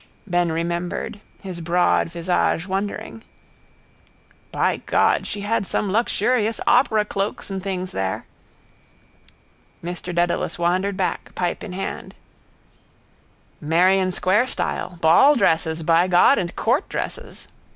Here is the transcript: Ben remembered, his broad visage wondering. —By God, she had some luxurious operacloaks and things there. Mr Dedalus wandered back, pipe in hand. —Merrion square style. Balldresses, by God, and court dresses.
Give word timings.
Ben 0.25 0.51
remembered, 0.51 1.19
his 1.43 1.61
broad 1.61 2.09
visage 2.09 2.65
wondering. 2.65 3.23
—By 4.51 4.77
God, 4.87 5.27
she 5.27 5.41
had 5.41 5.67
some 5.67 5.91
luxurious 5.91 6.59
operacloaks 6.65 7.51
and 7.51 7.61
things 7.61 7.91
there. 7.91 8.25
Mr 9.83 10.11
Dedalus 10.15 10.57
wandered 10.57 10.97
back, 10.97 11.35
pipe 11.35 11.63
in 11.63 11.73
hand. 11.73 12.15
—Merrion 13.61 14.11
square 14.11 14.47
style. 14.47 14.97
Balldresses, 15.03 15.83
by 15.83 16.07
God, 16.07 16.39
and 16.39 16.55
court 16.55 16.89
dresses. 16.89 17.47